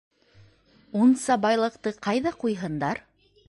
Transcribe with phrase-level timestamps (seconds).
[1.03, 3.07] Унса байлыҡты ҡайҙа ҡуйһындар?